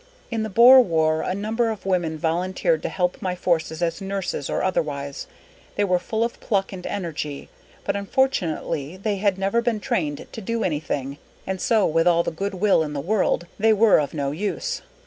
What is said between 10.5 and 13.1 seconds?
anything, and so with all the good will in the